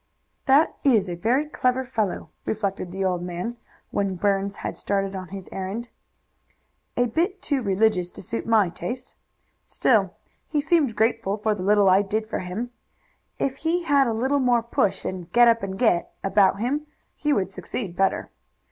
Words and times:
"That 0.47 0.77
is 0.83 1.07
a 1.07 1.13
very 1.15 1.45
clever 1.45 1.83
fellow," 1.85 2.31
reflected 2.43 2.91
the 2.91 3.05
old 3.05 3.21
man, 3.21 3.57
when 3.91 4.15
Burns 4.15 4.55
had 4.55 4.75
started 4.75 5.15
on 5.15 5.27
his 5.27 5.47
errand. 5.51 5.89
"A 6.97 7.05
bit 7.05 7.43
too 7.43 7.61
religious 7.61 8.09
to 8.13 8.21
suit 8.23 8.47
my 8.47 8.69
taste. 8.69 9.13
Still 9.63 10.15
he 10.49 10.59
seemed 10.59 10.95
grateful 10.95 11.37
for 11.37 11.53
the 11.53 11.61
little 11.61 11.87
I 11.87 12.01
did 12.01 12.25
for 12.27 12.39
him. 12.39 12.71
If 13.37 13.57
he 13.57 13.83
had 13.83 14.07
a 14.07 14.11
little 14.15 14.39
more 14.39 14.63
push 14.63 15.05
and 15.05 15.31
get 15.33 15.47
up 15.47 15.61
and 15.61 15.77
get 15.77 16.11
about 16.23 16.59
him 16.59 16.87
he 17.13 17.31
would 17.31 17.51
succeed 17.51 17.95
better. 17.95 18.31